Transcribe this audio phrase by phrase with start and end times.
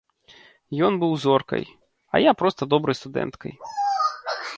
[0.85, 1.65] Ён быў зоркай,
[2.15, 3.53] а я проста добрай студэнткай.